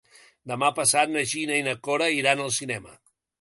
Demà 0.51 0.69
passat 0.79 1.13
na 1.17 1.23
Gina 1.33 1.59
i 1.59 1.67
na 1.67 1.75
Cora 1.89 2.09
iran 2.23 2.43
al 2.47 2.51
cinema. 2.57 2.99